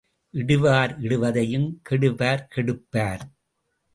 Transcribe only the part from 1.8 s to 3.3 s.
கெடுவார் கெடுப்பார்.